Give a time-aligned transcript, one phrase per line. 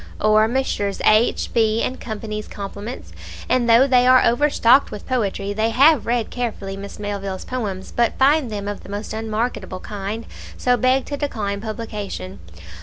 [0.19, 0.99] Or "Messrs.
[1.05, 3.13] H, B,& Co.'s compliments,
[3.47, 8.17] and though they are overstocked with poetry, they have read carefully Miss Melville's poems, but
[8.17, 10.25] find them of the most unmarketable kind,
[10.57, 12.39] so beg to decline publication."